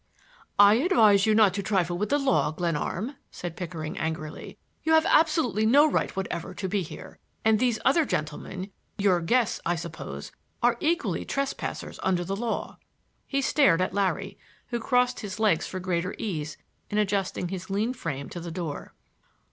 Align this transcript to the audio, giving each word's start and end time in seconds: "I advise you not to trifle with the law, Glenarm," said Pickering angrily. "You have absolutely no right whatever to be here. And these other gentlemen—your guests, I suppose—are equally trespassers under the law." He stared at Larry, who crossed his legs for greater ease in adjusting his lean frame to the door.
"I 0.57 0.73
advise 0.77 1.27
you 1.27 1.35
not 1.35 1.53
to 1.53 1.61
trifle 1.61 1.95
with 1.95 2.09
the 2.09 2.17
law, 2.17 2.49
Glenarm," 2.49 3.17
said 3.29 3.55
Pickering 3.55 3.99
angrily. 3.99 4.57
"You 4.81 4.93
have 4.93 5.05
absolutely 5.05 5.63
no 5.67 5.87
right 5.87 6.09
whatever 6.15 6.55
to 6.55 6.67
be 6.67 6.81
here. 6.81 7.19
And 7.45 7.59
these 7.59 7.77
other 7.85 8.03
gentlemen—your 8.03 9.21
guests, 9.21 9.61
I 9.63 9.75
suppose—are 9.75 10.77
equally 10.79 11.23
trespassers 11.23 11.99
under 12.01 12.25
the 12.25 12.35
law." 12.35 12.79
He 13.27 13.43
stared 13.43 13.79
at 13.79 13.93
Larry, 13.93 14.39
who 14.69 14.79
crossed 14.79 15.19
his 15.19 15.39
legs 15.39 15.67
for 15.67 15.79
greater 15.79 16.15
ease 16.17 16.57
in 16.89 16.97
adjusting 16.97 17.49
his 17.49 17.69
lean 17.69 17.93
frame 17.93 18.27
to 18.29 18.39
the 18.39 18.49
door. 18.49 18.95